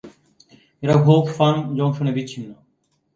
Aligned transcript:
এরা 0.83 0.95
Hope 1.05 1.25
Farm 1.37 1.59
জংশনে 1.77 2.11
বিচ্ছিন্ন। 2.17 2.49